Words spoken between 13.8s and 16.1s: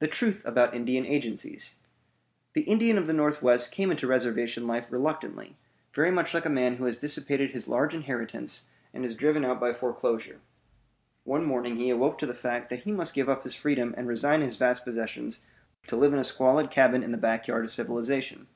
and resign his vast possessions to